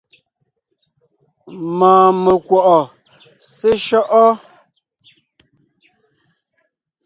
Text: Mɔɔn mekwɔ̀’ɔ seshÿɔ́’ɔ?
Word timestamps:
Mɔɔn 1.77 2.13
mekwɔ̀’ɔ 2.23 2.79
seshÿɔ́’ɔ? 3.57 4.31